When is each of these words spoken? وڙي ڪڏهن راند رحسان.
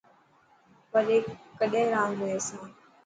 وڙي 0.91 1.17
ڪڏهن 1.57 1.85
راند 1.93 2.17
رحسان. 2.21 2.65